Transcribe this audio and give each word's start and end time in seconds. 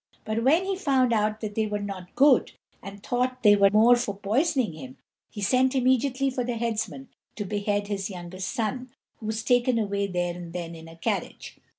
But 0.25 0.41
when 0.43 0.65
he 0.65 0.75
found 0.75 1.13
out 1.13 1.41
that 1.41 1.53
they 1.53 1.67
were 1.67 1.77
not 1.77 2.15
good, 2.15 2.53
and 2.81 3.03
thought 3.03 3.33
that 3.33 3.43
they 3.43 3.55
were 3.55 3.69
more 3.71 3.95
for 3.95 4.15
poisoning 4.17 4.73
him, 4.73 4.97
he 5.29 5.41
sent 5.43 5.75
immediately 5.75 6.31
for 6.31 6.43
the 6.43 6.57
headsman 6.57 7.09
to 7.35 7.45
behead 7.45 7.87
his 7.87 8.09
youngest 8.09 8.49
son, 8.49 8.89
who 9.19 9.27
was 9.27 9.43
taken 9.43 9.77
away 9.77 10.07
there 10.07 10.33
and 10.33 10.53
then 10.53 10.73
in 10.73 10.87
a 10.87 10.95
carriage. 10.95 11.59